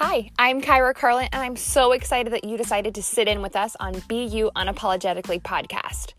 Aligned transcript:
Hi, 0.00 0.30
I'm 0.38 0.62
Kyra 0.62 0.94
Carlin, 0.94 1.28
and 1.32 1.42
I'm 1.42 1.56
so 1.56 1.90
excited 1.90 2.32
that 2.32 2.44
you 2.44 2.56
decided 2.56 2.94
to 2.94 3.02
sit 3.02 3.26
in 3.26 3.42
with 3.42 3.56
us 3.56 3.74
on 3.80 4.00
Be 4.06 4.26
You 4.26 4.52
Unapologetically 4.54 5.42
podcast. 5.42 6.12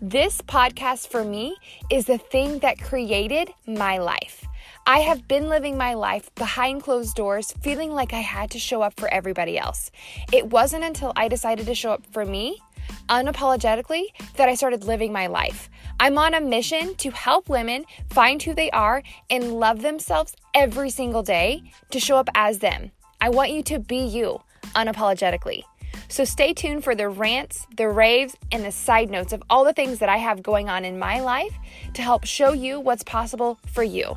This 0.00 0.40
podcast 0.40 1.08
for 1.08 1.22
me 1.22 1.54
is 1.90 2.06
the 2.06 2.16
thing 2.16 2.60
that 2.60 2.80
created 2.80 3.50
my 3.66 3.98
life. 3.98 4.46
I 4.86 5.00
have 5.00 5.28
been 5.28 5.50
living 5.50 5.76
my 5.76 5.92
life 5.92 6.34
behind 6.36 6.84
closed 6.84 7.16
doors, 7.16 7.52
feeling 7.60 7.92
like 7.92 8.14
I 8.14 8.20
had 8.20 8.50
to 8.52 8.58
show 8.58 8.80
up 8.80 8.98
for 8.98 9.12
everybody 9.12 9.58
else. 9.58 9.90
It 10.32 10.46
wasn't 10.46 10.84
until 10.84 11.12
I 11.14 11.28
decided 11.28 11.66
to 11.66 11.74
show 11.74 11.90
up 11.90 12.06
for 12.10 12.24
me 12.24 12.62
unapologetically 13.10 14.04
that 14.36 14.48
I 14.48 14.54
started 14.54 14.84
living 14.84 15.12
my 15.12 15.26
life. 15.26 15.68
I'm 16.00 16.16
on 16.16 16.32
a 16.32 16.40
mission 16.40 16.94
to 16.94 17.10
help 17.10 17.50
women 17.50 17.84
find 18.08 18.42
who 18.42 18.54
they 18.54 18.70
are 18.70 19.02
and 19.28 19.60
love 19.60 19.82
themselves 19.82 20.34
every 20.54 20.88
single 20.88 21.22
day 21.22 21.70
to 21.90 22.00
show 22.00 22.16
up 22.16 22.30
as 22.34 22.60
them. 22.60 22.90
I 23.20 23.30
want 23.30 23.50
you 23.50 23.62
to 23.64 23.78
be 23.78 23.98
you 23.98 24.40
unapologetically. 24.76 25.62
So 26.08 26.24
stay 26.24 26.52
tuned 26.52 26.84
for 26.84 26.94
the 26.94 27.08
rants, 27.08 27.66
the 27.76 27.88
raves, 27.88 28.36
and 28.52 28.64
the 28.64 28.72
side 28.72 29.10
notes 29.10 29.32
of 29.32 29.42
all 29.50 29.64
the 29.64 29.72
things 29.72 29.98
that 29.98 30.08
I 30.08 30.18
have 30.18 30.42
going 30.42 30.68
on 30.68 30.84
in 30.84 30.98
my 30.98 31.20
life 31.20 31.52
to 31.94 32.02
help 32.02 32.24
show 32.24 32.52
you 32.52 32.80
what's 32.80 33.02
possible 33.02 33.58
for 33.72 33.82
you. 33.82 34.16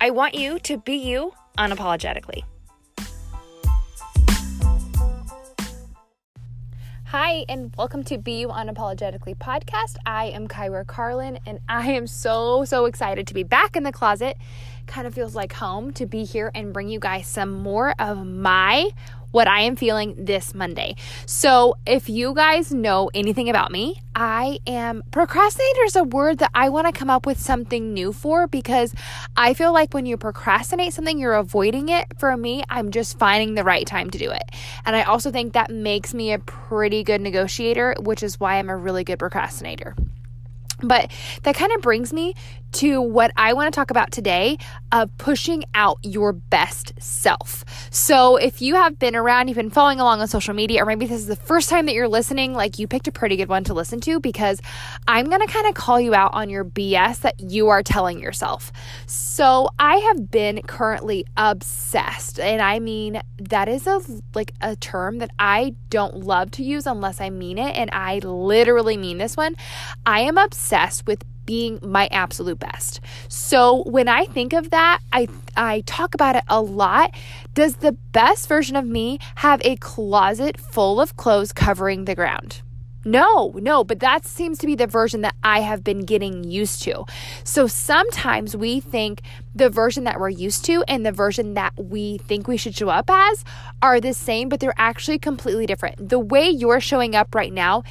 I 0.00 0.10
want 0.10 0.34
you 0.34 0.58
to 0.60 0.78
be 0.78 0.96
you 0.96 1.34
unapologetically. 1.58 2.42
Hi, 7.10 7.46
and 7.48 7.74
welcome 7.78 8.04
to 8.04 8.18
Be 8.18 8.40
You 8.40 8.48
Unapologetically 8.48 9.34
podcast. 9.34 9.96
I 10.04 10.26
am 10.26 10.46
Kyra 10.46 10.86
Carlin, 10.86 11.38
and 11.46 11.58
I 11.66 11.92
am 11.92 12.06
so, 12.06 12.66
so 12.66 12.84
excited 12.84 13.26
to 13.28 13.32
be 13.32 13.44
back 13.44 13.76
in 13.76 13.82
the 13.82 13.92
closet. 13.92 14.36
Kind 14.86 15.06
of 15.06 15.14
feels 15.14 15.34
like 15.34 15.54
home 15.54 15.90
to 15.94 16.04
be 16.04 16.24
here 16.24 16.50
and 16.54 16.70
bring 16.70 16.90
you 16.90 17.00
guys 17.00 17.26
some 17.26 17.50
more 17.50 17.94
of 17.98 18.26
my 18.26 18.90
what 19.30 19.48
I 19.48 19.62
am 19.62 19.76
feeling 19.76 20.14
this 20.24 20.54
Monday. 20.54 20.96
So, 21.26 21.76
if 21.86 22.08
you 22.08 22.34
guys 22.34 22.72
know 22.72 23.10
anything 23.14 23.48
about 23.48 23.70
me, 23.70 24.00
I 24.14 24.58
am 24.66 25.02
procrastinator 25.10 25.84
is 25.84 25.96
a 25.96 26.04
word 26.04 26.38
that 26.38 26.50
I 26.54 26.68
want 26.70 26.86
to 26.86 26.92
come 26.92 27.10
up 27.10 27.26
with 27.26 27.38
something 27.38 27.92
new 27.92 28.12
for 28.12 28.46
because 28.46 28.94
I 29.36 29.54
feel 29.54 29.72
like 29.72 29.94
when 29.94 30.06
you 30.06 30.16
procrastinate 30.16 30.92
something, 30.92 31.18
you're 31.18 31.34
avoiding 31.34 31.88
it. 31.88 32.06
For 32.18 32.36
me, 32.36 32.64
I'm 32.68 32.90
just 32.90 33.18
finding 33.18 33.54
the 33.54 33.64
right 33.64 33.86
time 33.86 34.10
to 34.10 34.18
do 34.18 34.30
it. 34.30 34.42
And 34.84 34.96
I 34.96 35.02
also 35.02 35.30
think 35.30 35.52
that 35.52 35.70
makes 35.70 36.14
me 36.14 36.32
a 36.32 36.38
pretty 36.38 37.04
good 37.04 37.20
negotiator, 37.20 37.94
which 38.00 38.22
is 38.22 38.40
why 38.40 38.58
I'm 38.58 38.70
a 38.70 38.76
really 38.76 39.04
good 39.04 39.18
procrastinator. 39.18 39.94
But 40.80 41.10
that 41.42 41.56
kind 41.56 41.72
of 41.72 41.82
brings 41.82 42.12
me 42.12 42.34
to 42.72 43.00
what 43.00 43.30
I 43.36 43.52
want 43.52 43.72
to 43.72 43.76
talk 43.76 43.90
about 43.90 44.12
today 44.12 44.58
of 44.92 45.16
pushing 45.18 45.64
out 45.74 45.98
your 46.02 46.32
best 46.32 46.92
self. 46.98 47.64
So, 47.90 48.36
if 48.36 48.62
you 48.62 48.74
have 48.74 48.98
been 48.98 49.16
around, 49.16 49.48
you've 49.48 49.56
been 49.56 49.70
following 49.70 50.00
along 50.00 50.20
on 50.20 50.28
social 50.28 50.54
media, 50.54 50.82
or 50.82 50.86
maybe 50.86 51.06
this 51.06 51.20
is 51.20 51.26
the 51.26 51.36
first 51.36 51.68
time 51.68 51.86
that 51.86 51.94
you're 51.94 52.08
listening, 52.08 52.54
like 52.54 52.78
you 52.78 52.86
picked 52.86 53.08
a 53.08 53.12
pretty 53.12 53.36
good 53.36 53.48
one 53.48 53.64
to 53.64 53.74
listen 53.74 54.00
to 54.00 54.20
because 54.20 54.60
I'm 55.06 55.26
going 55.26 55.46
to 55.46 55.52
kind 55.52 55.66
of 55.66 55.74
call 55.74 56.00
you 56.00 56.14
out 56.14 56.32
on 56.34 56.50
your 56.50 56.64
BS 56.64 57.20
that 57.20 57.38
you 57.38 57.68
are 57.68 57.82
telling 57.82 58.20
yourself. 58.20 58.72
So, 59.06 59.70
I 59.78 59.96
have 59.96 60.30
been 60.30 60.62
currently 60.62 61.26
obsessed, 61.36 62.40
and 62.40 62.62
I 62.62 62.78
mean 62.78 63.20
that 63.38 63.68
is 63.68 63.86
a 63.86 64.00
like 64.34 64.52
a 64.60 64.76
term 64.76 65.18
that 65.18 65.30
I 65.38 65.74
don't 65.90 66.18
love 66.18 66.50
to 66.52 66.62
use 66.62 66.86
unless 66.86 67.20
I 67.20 67.30
mean 67.30 67.58
it, 67.58 67.76
and 67.76 67.90
I 67.92 68.18
literally 68.18 68.96
mean 68.96 69.18
this 69.18 69.36
one. 69.36 69.56
I 70.06 70.20
am 70.20 70.38
obsessed 70.38 71.06
with 71.06 71.24
being 71.48 71.78
my 71.82 72.08
absolute 72.12 72.58
best. 72.58 73.00
So 73.28 73.82
when 73.84 74.06
I 74.06 74.26
think 74.26 74.52
of 74.52 74.68
that, 74.68 75.00
I 75.14 75.28
I 75.56 75.80
talk 75.86 76.14
about 76.14 76.36
it 76.36 76.44
a 76.46 76.60
lot. 76.60 77.14
Does 77.54 77.76
the 77.76 77.92
best 78.12 78.48
version 78.48 78.76
of 78.76 78.84
me 78.84 79.18
have 79.36 79.62
a 79.64 79.76
closet 79.76 80.60
full 80.60 81.00
of 81.00 81.16
clothes 81.16 81.54
covering 81.54 82.04
the 82.04 82.14
ground? 82.14 82.60
No, 83.02 83.54
no, 83.54 83.84
but 83.84 84.00
that 84.00 84.26
seems 84.26 84.58
to 84.58 84.66
be 84.66 84.74
the 84.74 84.86
version 84.86 85.22
that 85.22 85.34
I 85.42 85.60
have 85.60 85.82
been 85.82 86.04
getting 86.04 86.44
used 86.44 86.82
to. 86.82 87.06
So 87.44 87.66
sometimes 87.66 88.54
we 88.54 88.80
think 88.80 89.22
the 89.54 89.70
version 89.70 90.04
that 90.04 90.20
we're 90.20 90.28
used 90.28 90.66
to 90.66 90.84
and 90.86 91.06
the 91.06 91.12
version 91.12 91.54
that 91.54 91.72
we 91.78 92.18
think 92.18 92.46
we 92.46 92.58
should 92.58 92.76
show 92.76 92.90
up 92.90 93.08
as 93.08 93.42
are 93.80 94.02
the 94.02 94.12
same, 94.12 94.50
but 94.50 94.60
they're 94.60 94.74
actually 94.76 95.18
completely 95.18 95.64
different. 95.64 96.10
The 96.10 96.18
way 96.18 96.50
you're 96.50 96.80
showing 96.80 97.16
up 97.16 97.34
right 97.34 97.52
now 97.52 97.84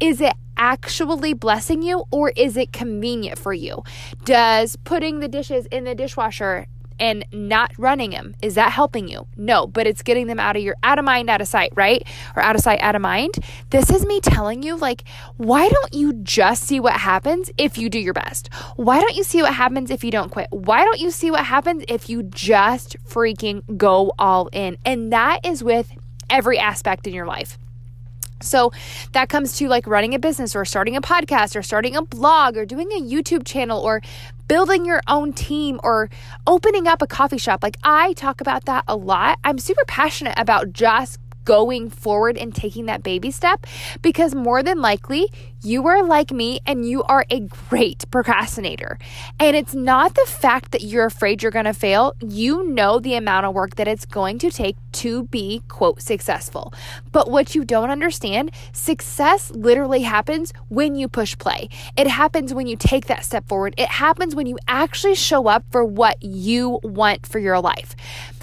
is 0.00 0.20
it 0.20 0.34
actually 0.56 1.34
blessing 1.34 1.82
you 1.82 2.04
or 2.10 2.30
is 2.36 2.56
it 2.56 2.72
convenient 2.72 3.38
for 3.38 3.52
you? 3.52 3.82
Does 4.24 4.76
putting 4.76 5.20
the 5.20 5.28
dishes 5.28 5.66
in 5.66 5.84
the 5.84 5.94
dishwasher 5.94 6.66
and 7.00 7.24
not 7.32 7.72
running 7.76 8.10
them 8.10 8.36
is 8.40 8.54
that 8.54 8.70
helping 8.70 9.08
you? 9.08 9.26
No 9.36 9.66
but 9.66 9.86
it's 9.86 10.02
getting 10.02 10.28
them 10.28 10.38
out 10.38 10.56
of 10.56 10.62
your 10.62 10.76
out 10.84 10.98
of 10.98 11.04
mind 11.04 11.28
out 11.28 11.40
of 11.40 11.48
sight 11.48 11.72
right? 11.74 12.06
Or 12.36 12.42
out 12.42 12.54
of 12.54 12.62
sight 12.62 12.80
out 12.80 12.94
of 12.94 13.02
mind. 13.02 13.34
This 13.70 13.90
is 13.90 14.06
me 14.06 14.20
telling 14.20 14.62
you 14.62 14.76
like 14.76 15.02
why 15.36 15.68
don't 15.68 15.92
you 15.92 16.12
just 16.12 16.64
see 16.64 16.78
what 16.78 16.94
happens 16.94 17.50
if 17.58 17.76
you 17.76 17.90
do 17.90 17.98
your 17.98 18.14
best? 18.14 18.48
Why 18.76 19.00
don't 19.00 19.16
you 19.16 19.24
see 19.24 19.42
what 19.42 19.54
happens 19.54 19.90
if 19.90 20.04
you 20.04 20.12
don't 20.12 20.30
quit? 20.30 20.48
Why 20.50 20.84
don't 20.84 21.00
you 21.00 21.10
see 21.10 21.30
what 21.30 21.44
happens 21.44 21.84
if 21.88 22.08
you 22.08 22.22
just 22.22 22.96
freaking 23.04 23.76
go 23.76 24.12
all 24.18 24.48
in? 24.52 24.78
And 24.84 25.12
that 25.12 25.44
is 25.44 25.64
with 25.64 25.90
every 26.30 26.58
aspect 26.58 27.06
in 27.06 27.12
your 27.12 27.26
life 27.26 27.58
so 28.44 28.72
that 29.12 29.28
comes 29.28 29.56
to 29.58 29.68
like 29.68 29.86
running 29.86 30.14
a 30.14 30.18
business 30.18 30.54
or 30.54 30.64
starting 30.64 30.96
a 30.96 31.00
podcast 31.00 31.56
or 31.56 31.62
starting 31.62 31.96
a 31.96 32.02
blog 32.02 32.56
or 32.56 32.64
doing 32.64 32.90
a 32.92 33.00
YouTube 33.00 33.44
channel 33.44 33.80
or 33.80 34.02
building 34.48 34.84
your 34.84 35.00
own 35.06 35.32
team 35.32 35.80
or 35.82 36.10
opening 36.46 36.86
up 36.86 37.02
a 37.02 37.06
coffee 37.06 37.38
shop. 37.38 37.62
Like 37.62 37.76
I 37.82 38.12
talk 38.14 38.40
about 38.40 38.66
that 38.66 38.84
a 38.86 38.96
lot. 38.96 39.38
I'm 39.44 39.58
super 39.58 39.84
passionate 39.86 40.34
about 40.36 40.72
just 40.72 41.18
going 41.44 41.90
forward 41.90 42.38
and 42.38 42.54
taking 42.54 42.86
that 42.86 43.02
baby 43.02 43.30
step 43.30 43.66
because 44.02 44.34
more 44.34 44.62
than 44.62 44.80
likely 44.80 45.30
you 45.64 45.86
are 45.86 46.04
like 46.04 46.30
me 46.30 46.60
and 46.66 46.86
you 46.86 47.02
are 47.04 47.24
a 47.30 47.40
great 47.40 48.04
procrastinator. 48.10 48.98
And 49.40 49.56
it's 49.56 49.74
not 49.74 50.14
the 50.14 50.26
fact 50.26 50.72
that 50.72 50.82
you're 50.82 51.06
afraid 51.06 51.42
you're 51.42 51.50
going 51.50 51.64
to 51.64 51.72
fail. 51.72 52.14
You 52.20 52.68
know 52.68 52.98
the 52.98 53.14
amount 53.14 53.46
of 53.46 53.54
work 53.54 53.76
that 53.76 53.88
it's 53.88 54.04
going 54.04 54.38
to 54.40 54.50
take 54.50 54.76
to 54.92 55.24
be, 55.24 55.62
quote, 55.68 56.02
successful. 56.02 56.74
But 57.12 57.30
what 57.30 57.54
you 57.54 57.64
don't 57.64 57.90
understand, 57.90 58.50
success 58.72 59.50
literally 59.52 60.02
happens 60.02 60.52
when 60.68 60.96
you 60.96 61.08
push 61.08 61.36
play. 61.38 61.70
It 61.96 62.08
happens 62.08 62.52
when 62.52 62.66
you 62.66 62.76
take 62.76 63.06
that 63.06 63.24
step 63.24 63.48
forward. 63.48 63.74
It 63.78 63.88
happens 63.88 64.34
when 64.34 64.46
you 64.46 64.58
actually 64.68 65.14
show 65.14 65.46
up 65.46 65.64
for 65.70 65.82
what 65.84 66.22
you 66.22 66.78
want 66.82 67.26
for 67.26 67.38
your 67.38 67.58
life. 67.60 67.96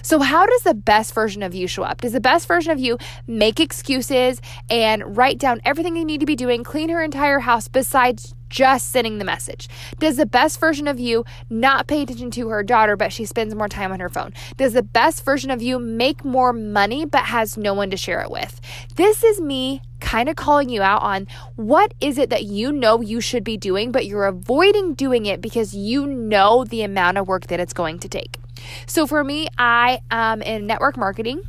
So, 0.03 0.19
how 0.19 0.45
does 0.45 0.63
the 0.63 0.73
best 0.73 1.13
version 1.13 1.43
of 1.43 1.53
you 1.53 1.67
show 1.67 1.83
up? 1.83 2.01
Does 2.01 2.13
the 2.13 2.19
best 2.19 2.47
version 2.47 2.71
of 2.71 2.79
you 2.79 2.97
make 3.27 3.59
excuses 3.59 4.41
and 4.69 5.15
write 5.15 5.37
down 5.37 5.61
everything 5.63 5.95
you 5.95 6.05
need 6.05 6.21
to 6.21 6.25
be 6.25 6.35
doing, 6.35 6.63
clean 6.63 6.89
her 6.89 7.03
entire 7.11 7.39
house 7.39 7.67
besides 7.67 8.33
just 8.47 8.89
sending 8.89 9.17
the 9.17 9.25
message? 9.25 9.67
Does 9.99 10.15
the 10.15 10.25
best 10.25 10.59
version 10.59 10.87
of 10.87 10.97
you 10.97 11.25
not 11.49 11.87
pay 11.87 12.03
attention 12.03 12.31
to 12.31 12.47
her 12.49 12.63
daughter, 12.63 12.95
but 12.95 13.11
she 13.11 13.25
spends 13.25 13.53
more 13.53 13.67
time 13.67 13.91
on 13.91 13.99
her 13.99 14.09
phone? 14.09 14.33
Does 14.55 14.73
the 14.73 14.83
best 14.83 15.25
version 15.25 15.51
of 15.51 15.61
you 15.61 15.77
make 15.77 16.23
more 16.23 16.53
money, 16.53 17.05
but 17.05 17.25
has 17.25 17.57
no 17.57 17.73
one 17.73 17.89
to 17.89 17.97
share 17.97 18.21
it 18.21 18.31
with? 18.31 18.61
This 18.95 19.23
is 19.23 19.41
me 19.41 19.81
kind 19.99 20.29
of 20.29 20.37
calling 20.37 20.69
you 20.69 20.81
out 20.81 21.01
on 21.01 21.27
what 21.55 21.93
is 21.99 22.17
it 22.17 22.29
that 22.29 22.43
you 22.43 22.71
know 22.71 23.01
you 23.01 23.19
should 23.19 23.43
be 23.43 23.57
doing, 23.57 23.91
but 23.91 24.05
you're 24.05 24.25
avoiding 24.25 24.93
doing 24.93 25.25
it 25.25 25.41
because 25.41 25.73
you 25.73 26.07
know 26.07 26.63
the 26.63 26.81
amount 26.81 27.17
of 27.17 27.27
work 27.27 27.47
that 27.47 27.59
it's 27.59 27.73
going 27.73 27.99
to 27.99 28.07
take. 28.07 28.37
So 28.85 29.05
for 29.05 29.23
me, 29.23 29.47
I 29.57 29.99
am 30.09 30.41
in 30.41 30.65
network 30.65 30.95
marketing 30.95 31.43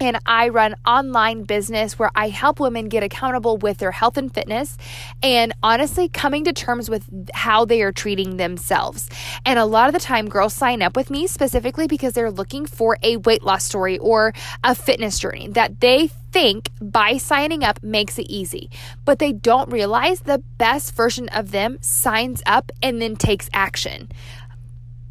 and 0.00 0.18
I 0.26 0.48
run 0.48 0.74
online 0.86 1.44
business 1.44 1.98
where 1.98 2.10
I 2.14 2.28
help 2.28 2.58
women 2.58 2.88
get 2.88 3.02
accountable 3.02 3.56
with 3.56 3.78
their 3.78 3.92
health 3.92 4.16
and 4.16 4.32
fitness 4.32 4.76
and 5.22 5.52
honestly 5.62 6.08
coming 6.08 6.44
to 6.44 6.52
terms 6.52 6.90
with 6.90 7.08
how 7.34 7.64
they 7.64 7.82
are 7.82 7.92
treating 7.92 8.36
themselves. 8.36 9.08
And 9.46 9.58
a 9.58 9.64
lot 9.64 9.88
of 9.88 9.94
the 9.94 10.00
time 10.00 10.28
girls 10.28 10.54
sign 10.54 10.82
up 10.82 10.96
with 10.96 11.10
me 11.10 11.26
specifically 11.26 11.86
because 11.86 12.14
they're 12.14 12.30
looking 12.30 12.66
for 12.66 12.98
a 13.02 13.18
weight 13.18 13.42
loss 13.42 13.64
story 13.64 13.98
or 13.98 14.32
a 14.64 14.74
fitness 14.74 15.18
journey 15.18 15.48
that 15.48 15.80
they 15.80 16.08
think 16.32 16.70
by 16.80 17.18
signing 17.18 17.62
up 17.62 17.82
makes 17.82 18.18
it 18.18 18.26
easy, 18.28 18.70
but 19.04 19.18
they 19.18 19.32
don't 19.32 19.70
realize 19.70 20.20
the 20.20 20.38
best 20.58 20.94
version 20.96 21.28
of 21.28 21.50
them 21.50 21.78
signs 21.80 22.42
up 22.46 22.72
and 22.82 23.00
then 23.00 23.14
takes 23.16 23.48
action. 23.52 24.08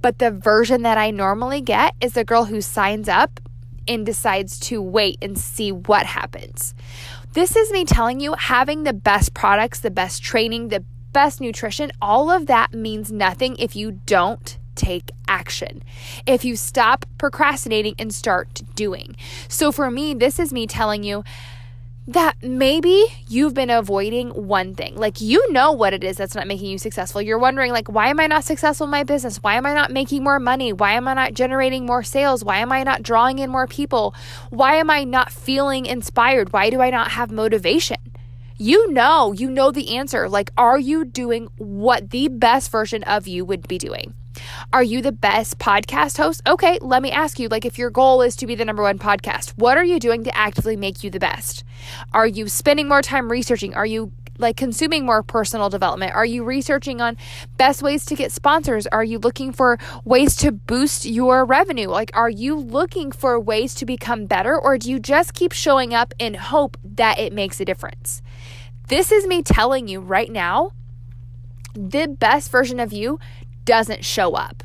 But 0.01 0.17
the 0.17 0.31
version 0.31 0.81
that 0.81 0.97
I 0.97 1.11
normally 1.11 1.61
get 1.61 1.95
is 2.01 2.13
the 2.13 2.25
girl 2.25 2.45
who 2.45 2.59
signs 2.59 3.07
up 3.07 3.39
and 3.87 4.05
decides 4.05 4.59
to 4.59 4.81
wait 4.81 5.17
and 5.21 5.37
see 5.37 5.71
what 5.71 6.05
happens. 6.05 6.73
This 7.33 7.55
is 7.55 7.71
me 7.71 7.85
telling 7.85 8.19
you 8.19 8.33
having 8.33 8.83
the 8.83 8.93
best 8.93 9.33
products, 9.33 9.79
the 9.79 9.91
best 9.91 10.21
training, 10.21 10.67
the 10.67 10.83
best 11.13 11.41
nutrition, 11.41 11.91
all 12.01 12.29
of 12.29 12.47
that 12.47 12.73
means 12.73 13.11
nothing 13.11 13.55
if 13.57 13.75
you 13.75 13.91
don't 14.05 14.57
take 14.75 15.11
action. 15.27 15.83
If 16.25 16.45
you 16.45 16.55
stop 16.55 17.05
procrastinating 17.17 17.95
and 17.99 18.13
start 18.13 18.61
doing. 18.75 19.15
So 19.47 19.71
for 19.71 19.91
me, 19.91 20.13
this 20.13 20.39
is 20.39 20.53
me 20.53 20.67
telling 20.67 21.03
you 21.03 21.23
that 22.07 22.35
maybe 22.41 23.05
you've 23.27 23.53
been 23.53 23.69
avoiding 23.69 24.29
one 24.29 24.73
thing. 24.73 24.95
Like 24.95 25.21
you 25.21 25.51
know 25.51 25.71
what 25.71 25.93
it 25.93 26.03
is 26.03 26.17
that's 26.17 26.35
not 26.35 26.47
making 26.47 26.69
you 26.69 26.77
successful. 26.77 27.21
You're 27.21 27.37
wondering 27.37 27.71
like 27.71 27.87
why 27.89 28.09
am 28.09 28.19
I 28.19 28.27
not 28.27 28.43
successful 28.43 28.85
in 28.85 28.91
my 28.91 29.03
business? 29.03 29.37
Why 29.37 29.55
am 29.55 29.65
I 29.65 29.73
not 29.73 29.91
making 29.91 30.23
more 30.23 30.39
money? 30.39 30.73
Why 30.73 30.93
am 30.93 31.07
I 31.07 31.13
not 31.13 31.33
generating 31.33 31.85
more 31.85 32.03
sales? 32.03 32.43
Why 32.43 32.57
am 32.57 32.71
I 32.71 32.83
not 32.83 33.03
drawing 33.03 33.39
in 33.39 33.49
more 33.49 33.67
people? 33.67 34.15
Why 34.49 34.75
am 34.75 34.89
I 34.89 35.03
not 35.03 35.31
feeling 35.31 35.85
inspired? 35.85 36.51
Why 36.51 36.69
do 36.69 36.81
I 36.81 36.89
not 36.89 37.11
have 37.11 37.31
motivation? 37.31 37.97
You 38.57 38.91
know, 38.91 39.31
you 39.31 39.49
know 39.49 39.71
the 39.71 39.95
answer. 39.95 40.27
Like 40.27 40.51
are 40.57 40.79
you 40.79 41.05
doing 41.05 41.49
what 41.57 42.09
the 42.09 42.27
best 42.29 42.71
version 42.71 43.03
of 43.03 43.27
you 43.27 43.45
would 43.45 43.67
be 43.67 43.77
doing? 43.77 44.15
Are 44.73 44.83
you 44.83 45.01
the 45.01 45.11
best 45.11 45.59
podcast 45.59 46.17
host? 46.17 46.41
Okay, 46.47 46.79
let 46.81 47.01
me 47.01 47.11
ask 47.11 47.39
you 47.39 47.49
like 47.49 47.65
if 47.65 47.77
your 47.77 47.89
goal 47.89 48.21
is 48.21 48.35
to 48.37 48.47
be 48.47 48.55
the 48.55 48.65
number 48.65 48.83
one 48.83 48.99
podcast, 48.99 49.49
what 49.57 49.77
are 49.77 49.85
you 49.85 49.99
doing 49.99 50.23
to 50.23 50.37
actively 50.37 50.75
make 50.75 51.03
you 51.03 51.09
the 51.09 51.19
best? 51.19 51.63
Are 52.13 52.27
you 52.27 52.47
spending 52.47 52.87
more 52.87 53.01
time 53.01 53.29
researching? 53.29 53.73
Are 53.73 53.85
you 53.85 54.11
like 54.37 54.57
consuming 54.57 55.05
more 55.05 55.23
personal 55.23 55.69
development? 55.69 56.13
Are 56.15 56.25
you 56.25 56.43
researching 56.43 56.99
on 56.99 57.17
best 57.57 57.81
ways 57.81 58.05
to 58.05 58.15
get 58.15 58.31
sponsors? 58.31 58.87
Are 58.87 59.03
you 59.03 59.19
looking 59.19 59.53
for 59.53 59.77
ways 60.03 60.35
to 60.37 60.51
boost 60.51 61.05
your 61.05 61.45
revenue? 61.45 61.87
Like, 61.87 62.11
are 62.13 62.29
you 62.29 62.55
looking 62.55 63.11
for 63.11 63.39
ways 63.39 63.75
to 63.75 63.85
become 63.85 64.25
better, 64.25 64.57
or 64.57 64.77
do 64.77 64.89
you 64.89 64.99
just 64.99 65.33
keep 65.33 65.51
showing 65.51 65.93
up 65.93 66.13
in 66.19 66.33
hope 66.33 66.77
that 66.83 67.19
it 67.19 67.33
makes 67.33 67.59
a 67.61 67.65
difference? 67.65 68.21
This 68.87 69.11
is 69.11 69.27
me 69.27 69.41
telling 69.41 69.87
you 69.87 70.01
right 70.01 70.31
now 70.31 70.71
the 71.73 72.07
best 72.07 72.51
version 72.51 72.79
of 72.81 72.91
you 72.91 73.17
doesn't 73.65 74.05
show 74.05 74.33
up. 74.33 74.63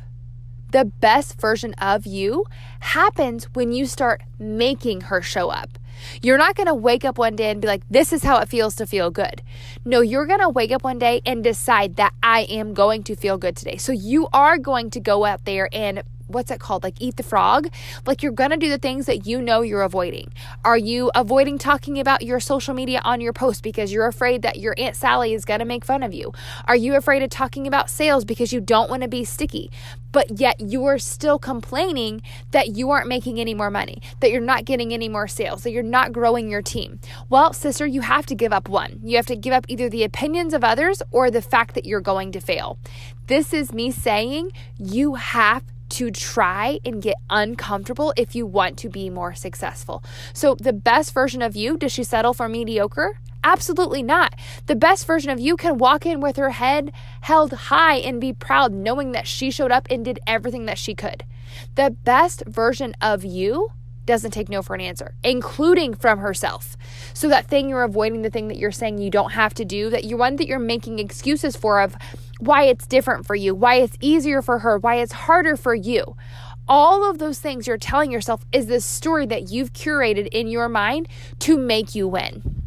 The 0.71 0.85
best 0.85 1.39
version 1.39 1.73
of 1.75 2.05
you 2.05 2.45
happens 2.81 3.45
when 3.53 3.71
you 3.71 3.85
start 3.85 4.21
making 4.37 5.01
her 5.01 5.21
show 5.21 5.49
up. 5.49 5.79
You're 6.21 6.37
not 6.37 6.55
going 6.55 6.67
to 6.67 6.73
wake 6.73 7.05
up 7.05 7.17
one 7.17 7.35
day 7.35 7.49
and 7.49 7.61
be 7.61 7.67
like, 7.67 7.83
this 7.89 8.13
is 8.13 8.23
how 8.23 8.37
it 8.39 8.49
feels 8.49 8.75
to 8.75 8.85
feel 8.85 9.09
good. 9.09 9.41
No, 9.85 10.01
you're 10.01 10.25
going 10.25 10.41
to 10.41 10.49
wake 10.49 10.71
up 10.71 10.83
one 10.83 10.99
day 10.99 11.21
and 11.25 11.43
decide 11.43 11.95
that 11.95 12.13
I 12.21 12.41
am 12.41 12.73
going 12.73 13.03
to 13.03 13.15
feel 13.15 13.37
good 13.37 13.55
today. 13.55 13.77
So 13.77 13.91
you 13.91 14.27
are 14.33 14.57
going 14.57 14.89
to 14.91 14.99
go 14.99 15.25
out 15.25 15.45
there 15.45 15.69
and 15.71 16.03
what's 16.27 16.51
it 16.51 16.59
called? 16.59 16.83
Like 16.83 16.95
eat 16.99 17.17
the 17.17 17.23
frog. 17.23 17.69
Like 18.05 18.21
you're 18.21 18.31
going 18.31 18.51
to 18.51 18.57
do 18.57 18.69
the 18.69 18.77
things 18.77 19.05
that 19.05 19.25
you 19.25 19.41
know 19.41 19.61
you're 19.61 19.81
avoiding. 19.81 20.31
Are 20.63 20.77
you 20.77 21.11
avoiding 21.15 21.57
talking 21.57 21.99
about 21.99 22.21
your 22.21 22.39
social 22.39 22.73
media 22.73 23.01
on 23.03 23.21
your 23.21 23.33
post 23.33 23.63
because 23.63 23.91
you're 23.91 24.07
afraid 24.07 24.41
that 24.41 24.59
your 24.59 24.75
Aunt 24.77 24.95
Sally 24.95 25.33
is 25.33 25.45
going 25.45 25.59
to 25.59 25.65
make 25.65 25.85
fun 25.85 26.03
of 26.03 26.13
you? 26.13 26.33
Are 26.65 26.75
you 26.75 26.95
afraid 26.95 27.23
of 27.23 27.29
talking 27.29 27.67
about 27.67 27.89
sales 27.89 28.25
because 28.25 28.53
you 28.53 28.61
don't 28.61 28.89
want 28.89 29.03
to 29.03 29.07
be 29.07 29.23
sticky? 29.23 29.71
But 30.11 30.39
yet 30.39 30.59
you 30.59 30.85
are 30.85 30.97
still 30.97 31.37
complaining 31.37 32.21
that 32.51 32.69
you 32.75 32.89
aren't 32.91 33.07
making 33.07 33.39
any 33.39 33.53
more 33.53 33.69
money, 33.69 34.01
that 34.19 34.31
you're 34.31 34.41
not 34.41 34.65
getting 34.65 34.93
any 34.93 35.09
more 35.09 35.27
sales, 35.27 35.63
that 35.63 35.71
you're 35.71 35.83
not 35.83 36.13
growing 36.13 36.49
your 36.49 36.61
team. 36.61 36.99
Well, 37.29 37.53
sister, 37.53 37.85
you 37.85 38.01
have 38.01 38.25
to 38.27 38.35
give 38.35 38.53
up 38.53 38.69
one. 38.69 38.99
You 39.03 39.17
have 39.17 39.25
to 39.27 39.35
give 39.35 39.53
up 39.53 39.65
either 39.67 39.89
the 39.89 40.03
opinions 40.03 40.53
of 40.53 40.63
others 40.63 41.01
or 41.11 41.29
the 41.29 41.41
fact 41.41 41.75
that 41.75 41.85
you're 41.85 42.01
going 42.01 42.31
to 42.31 42.39
fail. 42.39 42.79
This 43.27 43.53
is 43.53 43.73
me 43.73 43.91
saying 43.91 44.53
you 44.77 45.15
have 45.15 45.63
to 45.89 46.11
try 46.11 46.79
and 46.85 47.01
get 47.01 47.15
uncomfortable 47.29 48.13
if 48.17 48.35
you 48.35 48.45
want 48.45 48.77
to 48.79 48.89
be 48.89 49.09
more 49.09 49.33
successful. 49.33 50.03
So, 50.33 50.55
the 50.55 50.73
best 50.73 51.13
version 51.13 51.41
of 51.41 51.55
you, 51.55 51.77
does 51.77 51.91
she 51.91 52.03
settle 52.03 52.33
for 52.33 52.49
mediocre? 52.49 53.19
Absolutely 53.43 54.03
not. 54.03 54.35
The 54.65 54.75
best 54.75 55.05
version 55.05 55.29
of 55.29 55.39
you 55.39 55.55
can 55.55 55.77
walk 55.77 56.05
in 56.05 56.19
with 56.19 56.35
her 56.35 56.49
head 56.49 56.91
held 57.21 57.53
high 57.53 57.95
and 57.95 58.19
be 58.19 58.33
proud, 58.33 58.73
knowing 58.73 59.13
that 59.13 59.27
she 59.27 59.51
showed 59.51 59.71
up 59.71 59.87
and 59.89 60.03
did 60.03 60.19
everything 60.27 60.65
that 60.65 60.77
she 60.77 60.93
could. 60.93 61.23
The 61.75 61.91
best 61.91 62.43
version 62.45 62.93
of 63.01 63.23
you 63.23 63.71
doesn't 64.07 64.31
take 64.31 64.49
no 64.49 64.63
for 64.63 64.73
an 64.73 64.81
answer, 64.81 65.13
including 65.23 65.93
from 65.93 66.17
herself. 66.19 66.75
So 67.13 67.27
that 67.29 67.47
thing 67.47 67.69
you're 67.69 67.83
avoiding, 67.83 68.23
the 68.23 68.31
thing 68.31 68.47
that 68.47 68.57
you're 68.57 68.71
saying 68.71 68.97
you 68.97 69.11
don't 69.11 69.33
have 69.33 69.53
to 69.55 69.65
do, 69.65 69.91
that 69.91 70.05
you're 70.05 70.17
one 70.17 70.37
that 70.37 70.47
you're 70.47 70.57
making 70.57 70.97
excuses 70.97 71.55
for 71.55 71.79
of 71.79 71.95
why 72.39 72.63
it's 72.63 72.87
different 72.87 73.27
for 73.27 73.35
you, 73.35 73.53
why 73.53 73.75
it's 73.75 73.97
easier 74.01 74.41
for 74.41 74.59
her, 74.59 74.79
why 74.79 74.95
it's 74.95 75.11
harder 75.11 75.55
for 75.55 75.75
you. 75.75 76.15
All 76.67 77.09
of 77.09 77.19
those 77.19 77.39
things 77.39 77.67
you're 77.67 77.77
telling 77.77 78.11
yourself 78.11 78.43
is 78.51 78.65
the 78.65 78.81
story 78.81 79.25
that 79.27 79.51
you've 79.51 79.73
curated 79.73 80.27
in 80.27 80.47
your 80.47 80.67
mind 80.67 81.07
to 81.39 81.57
make 81.57 81.93
you 81.93 82.07
win. 82.07 82.65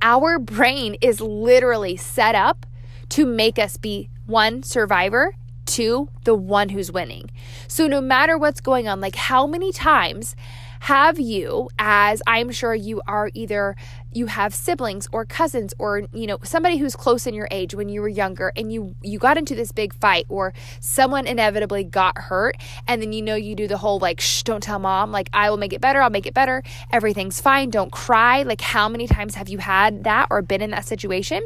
Our 0.00 0.38
brain 0.38 0.96
is 1.00 1.20
literally 1.20 1.96
set 1.96 2.34
up 2.34 2.64
to 3.10 3.26
make 3.26 3.58
us 3.58 3.76
be 3.76 4.08
one 4.26 4.62
survivor 4.62 5.34
to 5.66 6.08
the 6.24 6.34
one 6.34 6.70
who's 6.70 6.92
winning. 6.92 7.30
So 7.68 7.86
no 7.86 8.00
matter 8.00 8.36
what's 8.36 8.60
going 8.60 8.88
on, 8.88 9.00
like 9.00 9.16
how 9.16 9.46
many 9.46 9.72
times 9.72 10.36
have 10.80 11.20
you, 11.20 11.68
as 11.78 12.22
I'm 12.26 12.50
sure 12.50 12.74
you 12.74 13.00
are 13.06 13.30
either 13.34 13.76
you 14.12 14.26
have 14.26 14.54
siblings 14.54 15.08
or 15.12 15.24
cousins 15.24 15.74
or 15.78 16.02
you 16.12 16.26
know 16.26 16.38
somebody 16.42 16.76
who's 16.76 16.96
close 16.96 17.26
in 17.26 17.34
your 17.34 17.48
age 17.50 17.74
when 17.74 17.88
you 17.88 18.00
were 18.00 18.08
younger 18.08 18.52
and 18.56 18.72
you 18.72 18.94
you 19.02 19.18
got 19.18 19.36
into 19.38 19.54
this 19.54 19.72
big 19.72 19.94
fight 19.94 20.26
or 20.28 20.52
someone 20.80 21.26
inevitably 21.26 21.84
got 21.84 22.16
hurt 22.18 22.56
and 22.86 23.00
then 23.02 23.12
you 23.12 23.22
know 23.22 23.34
you 23.34 23.54
do 23.54 23.66
the 23.68 23.78
whole 23.78 23.98
like 23.98 24.20
shh 24.20 24.42
don't 24.42 24.62
tell 24.62 24.78
mom 24.78 25.12
like 25.12 25.28
I 25.32 25.50
will 25.50 25.56
make 25.56 25.72
it 25.72 25.80
better 25.80 26.00
I'll 26.00 26.10
make 26.10 26.26
it 26.26 26.34
better 26.34 26.62
everything's 26.90 27.40
fine 27.40 27.70
don't 27.70 27.92
cry 27.92 28.42
like 28.42 28.60
how 28.60 28.88
many 28.88 29.06
times 29.06 29.34
have 29.34 29.48
you 29.48 29.58
had 29.58 30.04
that 30.04 30.28
or 30.30 30.42
been 30.42 30.62
in 30.62 30.70
that 30.70 30.84
situation? 30.84 31.42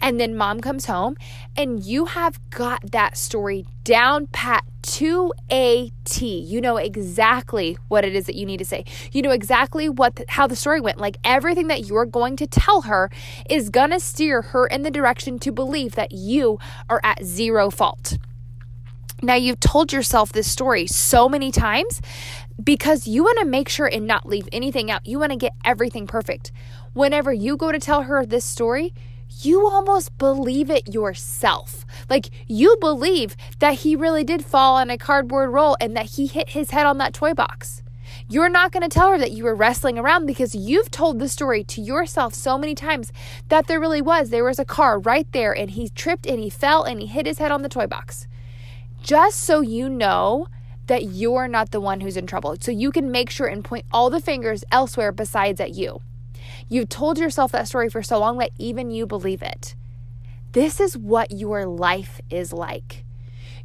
And 0.00 0.20
then 0.20 0.36
mom 0.36 0.60
comes 0.60 0.86
home 0.86 1.16
and 1.56 1.82
you 1.82 2.06
have 2.06 2.38
got 2.50 2.92
that 2.92 3.16
story 3.16 3.66
down 3.84 4.26
pat 4.28 4.64
to 4.86 5.32
a 5.50 5.90
T. 6.04 6.38
You 6.38 6.60
know 6.60 6.76
exactly 6.76 7.76
what 7.88 8.04
it 8.04 8.14
is 8.14 8.26
that 8.26 8.36
you 8.36 8.46
need 8.46 8.58
to 8.58 8.64
say. 8.64 8.84
You 9.12 9.22
know 9.22 9.32
exactly 9.32 9.88
what 9.88 10.16
the, 10.16 10.24
how 10.28 10.46
the 10.46 10.56
story 10.56 10.80
went. 10.80 10.98
Like 10.98 11.18
everything 11.24 11.66
that 11.68 11.86
you're 11.86 12.06
going 12.06 12.36
to 12.36 12.46
tell 12.46 12.82
her 12.82 13.10
is 13.50 13.70
going 13.70 13.90
to 13.90 14.00
steer 14.00 14.42
her 14.42 14.66
in 14.66 14.82
the 14.82 14.90
direction 14.90 15.38
to 15.40 15.52
believe 15.52 15.96
that 15.96 16.12
you 16.12 16.58
are 16.88 17.00
at 17.02 17.24
zero 17.24 17.70
fault. 17.70 18.16
Now, 19.22 19.34
you've 19.34 19.60
told 19.60 19.92
yourself 19.92 20.32
this 20.32 20.50
story 20.50 20.86
so 20.86 21.28
many 21.28 21.50
times 21.50 22.02
because 22.62 23.08
you 23.08 23.24
want 23.24 23.38
to 23.38 23.46
make 23.46 23.68
sure 23.68 23.86
and 23.86 24.06
not 24.06 24.26
leave 24.26 24.48
anything 24.52 24.90
out. 24.90 25.06
You 25.06 25.18
want 25.18 25.32
to 25.32 25.38
get 25.38 25.52
everything 25.64 26.06
perfect. 26.06 26.52
Whenever 26.92 27.32
you 27.32 27.56
go 27.56 27.72
to 27.72 27.78
tell 27.78 28.02
her 28.02 28.26
this 28.26 28.44
story, 28.44 28.92
you 29.40 29.66
almost 29.66 30.16
believe 30.18 30.70
it 30.70 30.92
yourself. 30.92 31.84
Like 32.08 32.30
you 32.46 32.76
believe 32.80 33.36
that 33.58 33.74
he 33.74 33.96
really 33.96 34.24
did 34.24 34.44
fall 34.44 34.76
on 34.76 34.90
a 34.90 34.98
cardboard 34.98 35.50
roll 35.50 35.76
and 35.80 35.96
that 35.96 36.06
he 36.06 36.26
hit 36.26 36.50
his 36.50 36.70
head 36.70 36.86
on 36.86 36.98
that 36.98 37.14
toy 37.14 37.34
box. 37.34 37.82
You're 38.28 38.48
not 38.48 38.72
going 38.72 38.82
to 38.82 38.88
tell 38.88 39.10
her 39.10 39.18
that 39.18 39.32
you 39.32 39.44
were 39.44 39.54
wrestling 39.54 39.98
around 39.98 40.26
because 40.26 40.54
you've 40.54 40.90
told 40.90 41.18
the 41.18 41.28
story 41.28 41.62
to 41.64 41.80
yourself 41.80 42.34
so 42.34 42.58
many 42.58 42.74
times 42.74 43.12
that 43.48 43.66
there 43.66 43.80
really 43.80 44.02
was. 44.02 44.30
There 44.30 44.44
was 44.44 44.58
a 44.58 44.64
car 44.64 44.98
right 44.98 45.30
there 45.32 45.52
and 45.52 45.70
he 45.70 45.90
tripped 45.90 46.26
and 46.26 46.40
he 46.40 46.50
fell 46.50 46.82
and 46.82 47.00
he 47.00 47.06
hit 47.06 47.26
his 47.26 47.38
head 47.38 47.52
on 47.52 47.62
the 47.62 47.68
toy 47.68 47.86
box. 47.86 48.26
Just 49.02 49.40
so 49.40 49.60
you 49.60 49.88
know 49.88 50.48
that 50.86 51.04
you're 51.04 51.48
not 51.48 51.70
the 51.70 51.80
one 51.80 52.00
who's 52.00 52.16
in 52.16 52.26
trouble. 52.26 52.56
So 52.60 52.72
you 52.72 52.90
can 52.90 53.10
make 53.10 53.30
sure 53.30 53.46
and 53.46 53.64
point 53.64 53.86
all 53.92 54.10
the 54.10 54.20
fingers 54.20 54.64
elsewhere 54.72 55.12
besides 55.12 55.60
at 55.60 55.74
you. 55.74 56.00
You've 56.68 56.88
told 56.88 57.18
yourself 57.18 57.52
that 57.52 57.68
story 57.68 57.88
for 57.88 58.02
so 58.02 58.18
long 58.18 58.38
that 58.38 58.50
even 58.58 58.90
you 58.90 59.06
believe 59.06 59.42
it. 59.42 59.74
This 60.52 60.80
is 60.80 60.96
what 60.96 61.30
your 61.30 61.66
life 61.66 62.20
is 62.30 62.52
like. 62.52 63.04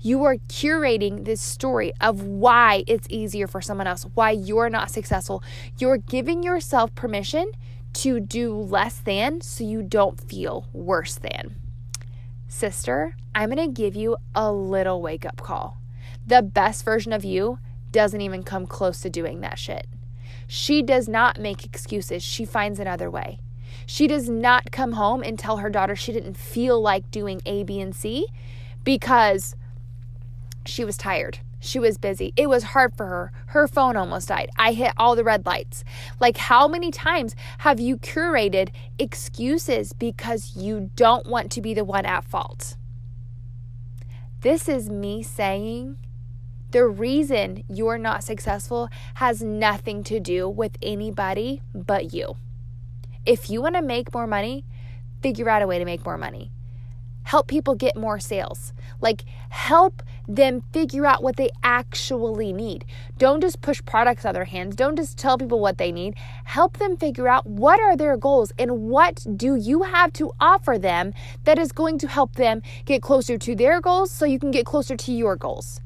You 0.02 0.24
are 0.24 0.38
curating 0.48 1.26
this 1.26 1.42
story 1.42 1.94
of 2.02 2.24
why 2.24 2.84
it's 2.88 3.08
easier 3.10 3.48
for 3.48 3.62
someone 3.62 3.88
else, 3.88 4.06
why 4.16 4.32
you're 4.32 4.70
not 4.70 4.90
successful. 4.90 5.44
You're 5.78 5.98
giving 5.98 6.42
yourself 6.42 6.94
permission 6.96 7.52
to 7.94 8.20
do 8.20 8.56
less 8.56 8.98
than 8.98 9.42
so 9.42 9.64
you 9.64 9.84
don't 9.84 10.20
feel 10.20 10.68
worse 10.74 11.16
than. 11.16 11.56
Sister, 12.48 13.16
I'm 13.36 13.50
going 13.52 13.74
to 13.74 13.82
give 13.82 13.96
you 13.96 14.18
a 14.34 14.52
little 14.52 15.02
wake 15.02 15.26
up 15.26 15.38
call. 15.38 15.78
The 16.26 16.42
best 16.42 16.84
version 16.84 17.14
of 17.14 17.24
you 17.24 17.60
doesn't 17.92 18.22
even 18.22 18.44
come 18.44 18.66
close 18.66 19.02
to 19.02 19.10
doing 19.10 19.42
that 19.42 19.60
shit. 19.60 19.88
She 20.54 20.82
does 20.82 21.08
not 21.08 21.40
make 21.40 21.64
excuses, 21.64 22.22
she 22.22 22.44
finds 22.44 22.78
another 22.78 23.10
way. 23.10 23.40
She 23.86 24.06
does 24.06 24.30
not 24.30 24.70
come 24.70 24.92
home 24.92 25.24
and 25.24 25.40
tell 25.40 25.58
her 25.58 25.70
daughter 25.70 25.96
she 25.96 26.12
didn't 26.12 26.36
feel 26.36 26.82
like 26.82 27.10
doing 27.10 27.42
A, 27.46 27.64
B, 27.64 27.80
and 27.80 27.96
C 27.96 28.28
because 28.84 29.56
she 30.66 30.84
was 30.84 30.98
tired. 30.98 31.40
She 31.62 31.80
was 31.80 31.98
busy. 31.98 32.34
It 32.36 32.50
was 32.50 32.64
hard 32.64 32.98
for 32.98 33.06
her. 33.06 33.32
Her 33.46 33.66
phone 33.66 33.96
almost 33.96 34.28
died. 34.28 34.50
I 34.58 34.74
hit 34.74 34.92
all 34.98 35.16
the 35.16 35.24
red 35.24 35.46
lights. 35.46 35.86
Like, 36.20 36.36
how 36.36 36.68
many 36.68 36.92
times 36.92 37.34
have 37.60 37.80
you 37.80 37.96
curated 37.96 38.72
excuses 39.00 39.94
because 39.94 40.58
you 40.58 40.92
don't 40.98 41.28
want 41.28 41.50
to 41.54 41.62
be 41.62 41.74
the 41.74 41.86
one 41.86 42.06
at 42.06 42.26
fault? 42.26 42.76
This 44.42 44.68
is 44.68 44.90
me 44.90 45.24
saying 45.24 45.96
the 46.72 46.86
reason 46.88 47.64
you're 47.70 47.98
not 47.98 48.24
successful 48.24 48.90
has 49.16 49.42
nothing 49.42 50.04
to 50.06 50.20
do 50.20 50.48
with 50.48 50.78
anybody 50.82 51.62
but 51.74 52.14
you. 52.14 52.36
If 53.26 53.50
you 53.50 53.62
want 53.62 53.76
to 53.76 53.82
make 53.82 54.14
more 54.14 54.28
money, 54.28 54.64
figure 55.22 55.50
out 55.50 55.62
a 55.62 55.68
way 55.68 55.80
to 55.80 55.86
make 55.86 56.06
more 56.06 56.18
money. 56.18 56.52
help 57.24 57.48
people 57.48 57.76
get 57.76 57.96
more 57.96 58.20
sales. 58.20 58.74
Like, 59.00 59.24
help 59.50 60.04
them 60.28 60.64
figure 60.72 61.06
out 61.06 61.24
what 61.24 61.36
they 61.36 61.50
actually 61.64 62.54
need. 62.54 62.86
Don't 63.18 63.42
just 63.42 63.62
push 63.62 63.82
products 63.86 64.26
out 64.26 64.34
their 64.34 64.46
hands. 64.46 64.76
Don't 64.76 64.96
just 64.96 65.18
tell 65.18 65.38
people 65.38 65.60
what 65.60 65.78
they 65.78 65.92
need. 65.92 66.16
Help 66.46 66.78
them 66.78 66.98
figure 66.98 67.28
out 67.28 67.46
what 67.46 67.80
are 67.80 67.96
their 67.98 68.18
goals 68.18 68.52
and 68.58 68.90
what 68.90 69.26
do 69.36 69.56
you 69.56 69.84
have 69.84 70.14
to 70.14 70.32
offer 70.40 70.78
them 70.78 71.14
that 71.44 71.60
is 71.60 71.72
going 71.72 71.98
to 72.00 72.08
help 72.08 72.34
them 72.36 72.62
get 72.86 73.02
closer 73.02 73.38
to 73.38 73.56
their 73.56 73.82
goals 73.82 74.12
so 74.12 74.26
you 74.26 74.40
can 74.40 74.52
get 74.52 74.66
closer 74.66 74.96
to 74.96 75.12
your 75.12 75.36
goals. 75.36 75.82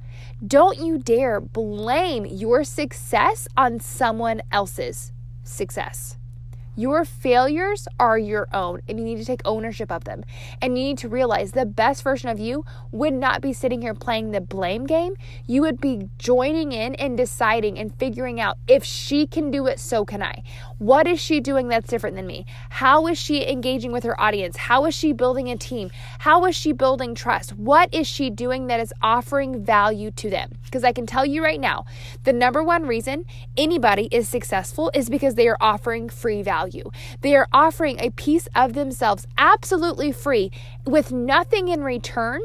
Don't 0.46 0.78
you 0.78 0.98
dare 0.98 1.40
blame 1.40 2.26
your 2.26 2.66
success 2.66 3.48
on 3.56 3.80
someone 3.80 4.42
else's 4.52 5.14
success. 5.44 6.18
Your 6.78 7.06
failures 7.06 7.88
are 8.02 8.18
your 8.18 8.50
own, 8.54 8.82
and 8.90 9.00
you 9.00 9.06
need 9.06 9.18
to 9.20 9.26
take 9.26 9.42
ownership 9.46 9.90
of 9.90 10.04
them. 10.04 10.26
And 10.62 10.78
you 10.78 10.84
need 10.84 10.98
to 11.00 11.08
realize 11.08 11.54
the 11.54 11.66
best 11.66 12.04
version 12.04 12.30
of 12.30 12.38
you 12.38 12.66
would 12.92 13.14
not 13.14 13.42
be 13.42 13.54
sitting 13.54 13.82
here 13.82 13.94
playing 13.94 14.32
the 14.32 14.42
blame 14.42 14.86
game. 14.86 15.16
You 15.48 15.62
would 15.62 15.80
be 15.80 16.10
joining 16.18 16.74
in 16.74 16.96
and 16.96 17.16
deciding 17.16 17.80
and 17.80 17.96
figuring 17.96 18.42
out 18.42 18.58
if 18.68 18.84
she 18.84 19.26
can 19.26 19.52
do 19.52 19.68
it, 19.68 19.80
so 19.80 20.04
can 20.04 20.22
I. 20.22 20.44
What 20.78 21.08
is 21.08 21.22
she 21.22 21.40
doing 21.40 21.70
that's 21.70 21.88
different 21.88 22.18
than 22.18 22.28
me? 22.28 22.46
How 22.70 23.08
is 23.08 23.18
she 23.18 23.48
engaging 23.48 23.94
with 23.94 24.04
her 24.04 24.20
audience? 24.20 24.58
How 24.58 24.86
is 24.86 24.94
she 24.94 25.14
building 25.14 25.50
a 25.50 25.56
team? 25.56 25.92
How 26.20 26.44
is 26.44 26.58
she 26.58 26.74
building 26.74 27.16
trust? 27.16 27.52
What 27.54 27.94
is 27.94 28.06
she 28.06 28.30
doing 28.30 28.68
that 28.68 28.82
is 28.82 28.92
offering 29.02 29.64
value 29.64 30.12
to 30.12 30.30
them? 30.30 30.52
Because 30.66 30.84
I 30.84 30.92
can 30.92 31.06
tell 31.06 31.26
you 31.26 31.42
right 31.42 31.60
now, 31.60 31.86
the 32.26 32.34
number 32.34 32.62
one 32.62 32.86
reason 32.86 33.24
anybody 33.56 34.10
is 34.12 34.28
successful 34.28 34.92
is 34.94 35.10
because 35.10 35.36
they 35.36 35.48
are 35.48 35.58
offering 35.62 36.10
free 36.10 36.42
value 36.42 36.65
value. 36.66 36.90
They 37.22 37.36
are 37.36 37.48
offering 37.54 38.00
a 38.00 38.12
piece 38.12 38.48
of 38.56 38.74
themselves 38.74 39.28
absolutely 39.38 40.12
free 40.12 40.52
with 40.86 41.12
nothing 41.12 41.68
in 41.68 41.84
return 41.84 42.42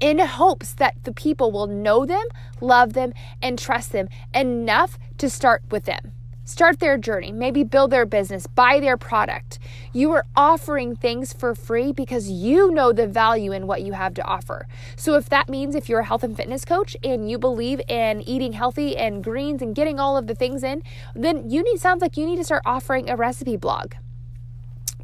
in 0.00 0.18
hopes 0.20 0.74
that 0.74 0.94
the 1.04 1.12
people 1.12 1.50
will 1.50 1.66
know 1.66 2.06
them, 2.06 2.24
love 2.60 2.92
them, 2.92 3.12
and 3.42 3.58
trust 3.58 3.92
them 3.92 4.08
enough 4.32 4.98
to 5.18 5.28
start 5.28 5.62
with 5.70 5.84
them 5.84 6.12
start 6.48 6.80
their 6.80 6.96
journey, 6.96 7.30
maybe 7.30 7.62
build 7.62 7.90
their 7.90 8.06
business, 8.06 8.46
buy 8.46 8.80
their 8.80 8.96
product. 8.96 9.58
You 9.92 10.12
are 10.12 10.24
offering 10.34 10.96
things 10.96 11.32
for 11.32 11.54
free 11.54 11.92
because 11.92 12.30
you 12.30 12.70
know 12.70 12.90
the 12.92 13.06
value 13.06 13.52
in 13.52 13.66
what 13.66 13.82
you 13.82 13.92
have 13.92 14.14
to 14.14 14.24
offer. 14.24 14.66
So, 14.96 15.14
if 15.16 15.28
that 15.28 15.48
means 15.48 15.74
if 15.74 15.88
you're 15.88 16.00
a 16.00 16.04
health 16.04 16.24
and 16.24 16.36
fitness 16.36 16.64
coach 16.64 16.96
and 17.04 17.30
you 17.30 17.38
believe 17.38 17.82
in 17.86 18.22
eating 18.22 18.52
healthy 18.52 18.96
and 18.96 19.22
greens 19.22 19.60
and 19.60 19.74
getting 19.74 20.00
all 20.00 20.16
of 20.16 20.26
the 20.26 20.34
things 20.34 20.62
in, 20.62 20.82
then 21.14 21.50
you 21.50 21.62
need 21.62 21.80
sounds 21.80 22.00
like 22.00 22.16
you 22.16 22.24
need 22.24 22.36
to 22.36 22.44
start 22.44 22.62
offering 22.64 23.10
a 23.10 23.16
recipe 23.16 23.56
blog. 23.56 23.92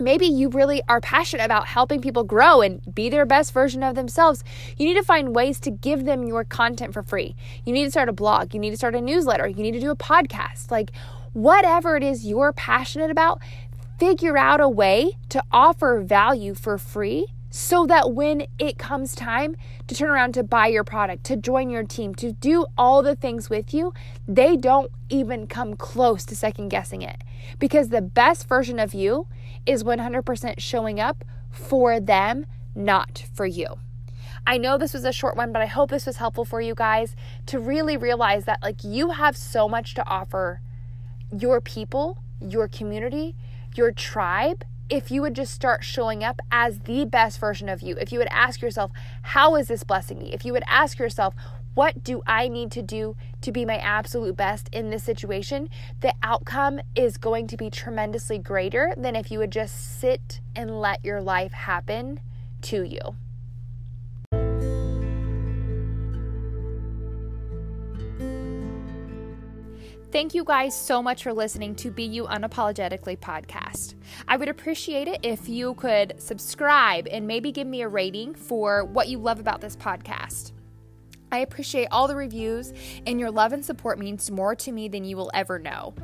Maybe 0.00 0.26
you 0.26 0.48
really 0.48 0.82
are 0.88 1.00
passionate 1.00 1.44
about 1.44 1.68
helping 1.68 2.00
people 2.00 2.24
grow 2.24 2.62
and 2.62 2.82
be 2.94 3.08
their 3.08 3.24
best 3.24 3.52
version 3.52 3.84
of 3.84 3.94
themselves. 3.94 4.42
You 4.76 4.86
need 4.86 4.94
to 4.94 5.04
find 5.04 5.36
ways 5.36 5.60
to 5.60 5.70
give 5.70 6.04
them 6.04 6.24
your 6.24 6.42
content 6.42 6.92
for 6.92 7.04
free. 7.04 7.36
You 7.64 7.72
need 7.72 7.84
to 7.84 7.90
start 7.92 8.08
a 8.08 8.12
blog. 8.12 8.54
You 8.54 8.60
need 8.60 8.70
to 8.70 8.76
start 8.76 8.96
a 8.96 9.00
newsletter. 9.00 9.46
You 9.46 9.62
need 9.62 9.72
to 9.72 9.80
do 9.80 9.92
a 9.92 9.96
podcast. 9.96 10.72
Like, 10.72 10.90
whatever 11.34 11.96
it 11.96 12.02
is 12.02 12.24
you're 12.24 12.52
passionate 12.52 13.10
about, 13.10 13.40
figure 13.98 14.38
out 14.38 14.60
a 14.60 14.68
way 14.68 15.18
to 15.28 15.42
offer 15.52 16.00
value 16.00 16.54
for 16.54 16.78
free 16.78 17.26
so 17.50 17.86
that 17.86 18.12
when 18.12 18.46
it 18.58 18.78
comes 18.78 19.14
time 19.14 19.54
to 19.86 19.94
turn 19.94 20.10
around 20.10 20.32
to 20.34 20.42
buy 20.42 20.66
your 20.66 20.82
product, 20.82 21.22
to 21.22 21.36
join 21.36 21.70
your 21.70 21.84
team, 21.84 22.12
to 22.12 22.32
do 22.32 22.66
all 22.76 23.00
the 23.00 23.14
things 23.14 23.48
with 23.48 23.72
you, 23.72 23.92
they 24.26 24.56
don't 24.56 24.90
even 25.08 25.46
come 25.46 25.76
close 25.76 26.24
to 26.24 26.34
second 26.34 26.68
guessing 26.68 27.02
it. 27.02 27.22
Because 27.60 27.90
the 27.90 28.02
best 28.02 28.48
version 28.48 28.80
of 28.80 28.92
you 28.92 29.28
is 29.66 29.84
100% 29.84 30.54
showing 30.58 30.98
up 30.98 31.24
for 31.50 32.00
them, 32.00 32.46
not 32.74 33.24
for 33.32 33.46
you. 33.46 33.68
I 34.46 34.58
know 34.58 34.76
this 34.76 34.92
was 34.92 35.04
a 35.04 35.12
short 35.12 35.36
one, 35.36 35.52
but 35.52 35.62
I 35.62 35.66
hope 35.66 35.90
this 35.90 36.06
was 36.06 36.16
helpful 36.16 36.44
for 36.44 36.60
you 36.60 36.74
guys 36.74 37.14
to 37.46 37.60
really 37.60 37.96
realize 37.96 38.46
that 38.46 38.62
like 38.62 38.82
you 38.82 39.10
have 39.10 39.36
so 39.36 39.68
much 39.68 39.94
to 39.94 40.06
offer 40.08 40.60
your 41.36 41.60
people, 41.60 42.18
your 42.40 42.68
community, 42.68 43.34
your 43.74 43.90
tribe, 43.92 44.64
if 44.90 45.10
you 45.10 45.22
would 45.22 45.34
just 45.34 45.54
start 45.54 45.82
showing 45.82 46.22
up 46.22 46.40
as 46.50 46.80
the 46.80 47.04
best 47.04 47.40
version 47.40 47.68
of 47.68 47.82
you, 47.82 47.96
if 47.96 48.12
you 48.12 48.18
would 48.18 48.28
ask 48.30 48.60
yourself, 48.60 48.90
how 49.22 49.56
is 49.56 49.68
this 49.68 49.82
blessing 49.82 50.18
me? 50.18 50.32
If 50.32 50.44
you 50.44 50.52
would 50.52 50.64
ask 50.68 50.98
yourself, 50.98 51.34
what 51.74 52.04
do 52.04 52.22
I 52.26 52.46
need 52.46 52.70
to 52.72 52.82
do 52.82 53.16
to 53.40 53.50
be 53.50 53.64
my 53.64 53.78
absolute 53.78 54.36
best 54.36 54.68
in 54.72 54.90
this 54.90 55.02
situation? 55.02 55.68
The 56.02 56.14
outcome 56.22 56.80
is 56.94 57.16
going 57.16 57.48
to 57.48 57.56
be 57.56 57.70
tremendously 57.70 58.38
greater 58.38 58.94
than 58.96 59.16
if 59.16 59.30
you 59.30 59.40
would 59.40 59.50
just 59.50 59.98
sit 59.98 60.40
and 60.54 60.80
let 60.80 61.04
your 61.04 61.20
life 61.20 61.52
happen 61.52 62.20
to 62.62 62.84
you. 62.84 63.16
Thank 70.14 70.32
you 70.32 70.44
guys 70.44 70.80
so 70.80 71.02
much 71.02 71.24
for 71.24 71.32
listening 71.32 71.74
to 71.74 71.90
Be 71.90 72.04
You 72.04 72.26
Unapologetically 72.26 73.18
podcast. 73.18 73.96
I 74.28 74.36
would 74.36 74.48
appreciate 74.48 75.08
it 75.08 75.18
if 75.24 75.48
you 75.48 75.74
could 75.74 76.14
subscribe 76.18 77.08
and 77.10 77.26
maybe 77.26 77.50
give 77.50 77.66
me 77.66 77.82
a 77.82 77.88
rating 77.88 78.36
for 78.36 78.84
what 78.84 79.08
you 79.08 79.18
love 79.18 79.40
about 79.40 79.60
this 79.60 79.74
podcast. 79.74 80.52
I 81.32 81.38
appreciate 81.38 81.88
all 81.90 82.06
the 82.06 82.14
reviews, 82.14 82.72
and 83.08 83.18
your 83.18 83.32
love 83.32 83.52
and 83.52 83.64
support 83.64 83.98
means 83.98 84.30
more 84.30 84.54
to 84.54 84.70
me 84.70 84.86
than 84.86 85.04
you 85.04 85.16
will 85.16 85.32
ever 85.34 85.58
know. 85.58 85.94